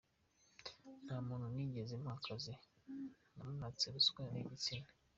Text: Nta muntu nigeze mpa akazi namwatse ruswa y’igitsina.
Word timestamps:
Nta 1.05 1.17
muntu 1.27 1.45
nigeze 1.53 1.93
mpa 2.03 2.11
akazi 2.17 2.53
namwatse 3.35 3.85
ruswa 3.93 4.21
y’igitsina. 4.35 4.89